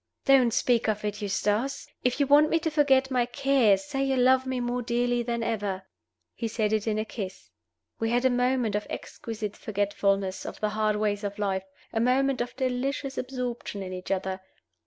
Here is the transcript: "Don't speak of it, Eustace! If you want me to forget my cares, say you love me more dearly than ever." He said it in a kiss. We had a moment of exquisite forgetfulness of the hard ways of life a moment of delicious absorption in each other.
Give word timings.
"Don't 0.25 0.51
speak 0.51 0.89
of 0.89 1.05
it, 1.05 1.21
Eustace! 1.21 1.85
If 2.03 2.19
you 2.19 2.25
want 2.25 2.49
me 2.49 2.57
to 2.61 2.71
forget 2.71 3.11
my 3.11 3.27
cares, 3.27 3.83
say 3.85 4.03
you 4.03 4.15
love 4.17 4.47
me 4.47 4.59
more 4.59 4.81
dearly 4.81 5.21
than 5.21 5.43
ever." 5.43 5.83
He 6.33 6.47
said 6.47 6.73
it 6.73 6.87
in 6.87 6.97
a 6.97 7.05
kiss. 7.05 7.51
We 7.99 8.09
had 8.09 8.25
a 8.25 8.31
moment 8.31 8.73
of 8.73 8.87
exquisite 8.89 9.55
forgetfulness 9.55 10.43
of 10.43 10.59
the 10.59 10.69
hard 10.69 10.95
ways 10.95 11.23
of 11.23 11.37
life 11.37 11.65
a 11.93 11.99
moment 11.99 12.41
of 12.41 12.55
delicious 12.55 13.15
absorption 13.15 13.83
in 13.83 13.93
each 13.93 14.09
other. 14.09 14.41